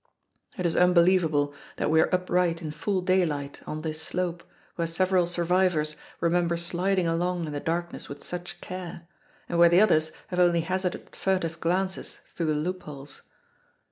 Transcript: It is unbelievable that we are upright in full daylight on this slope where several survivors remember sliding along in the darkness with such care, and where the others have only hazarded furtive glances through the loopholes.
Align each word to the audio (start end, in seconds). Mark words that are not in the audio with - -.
It 0.57 0.65
is 0.65 0.75
unbelievable 0.75 1.53
that 1.75 1.91
we 1.91 2.01
are 2.01 2.09
upright 2.11 2.59
in 2.63 2.71
full 2.71 3.01
daylight 3.01 3.61
on 3.67 3.83
this 3.83 4.01
slope 4.01 4.41
where 4.73 4.87
several 4.87 5.27
survivors 5.27 5.95
remember 6.19 6.57
sliding 6.57 7.05
along 7.07 7.45
in 7.45 7.53
the 7.53 7.59
darkness 7.59 8.09
with 8.09 8.23
such 8.23 8.61
care, 8.61 9.07
and 9.47 9.59
where 9.59 9.69
the 9.69 9.79
others 9.79 10.11
have 10.29 10.39
only 10.39 10.61
hazarded 10.61 11.15
furtive 11.15 11.59
glances 11.59 12.17
through 12.33 12.47
the 12.47 12.55
loopholes. 12.59 13.21